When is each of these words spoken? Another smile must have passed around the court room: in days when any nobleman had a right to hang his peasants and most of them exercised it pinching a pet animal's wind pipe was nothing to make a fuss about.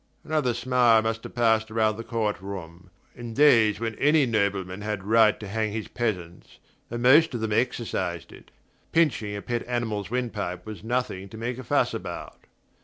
Another 0.23 0.55
smile 0.55 1.03
must 1.03 1.23
have 1.25 1.35
passed 1.35 1.69
around 1.69 1.95
the 1.95 2.03
court 2.03 2.41
room: 2.41 2.89
in 3.15 3.35
days 3.35 3.79
when 3.79 3.93
any 3.99 4.25
nobleman 4.25 4.81
had 4.81 5.01
a 5.01 5.03
right 5.03 5.39
to 5.39 5.47
hang 5.47 5.71
his 5.73 5.87
peasants 5.87 6.57
and 6.89 7.03
most 7.03 7.35
of 7.35 7.39
them 7.41 7.51
exercised 7.53 8.31
it 8.31 8.49
pinching 8.91 9.35
a 9.35 9.43
pet 9.43 9.61
animal's 9.67 10.09
wind 10.09 10.33
pipe 10.33 10.65
was 10.65 10.83
nothing 10.83 11.29
to 11.29 11.37
make 11.37 11.59
a 11.59 11.63
fuss 11.63 11.93
about. 11.93 12.45